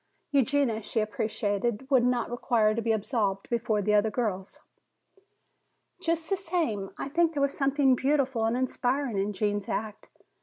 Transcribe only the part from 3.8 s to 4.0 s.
the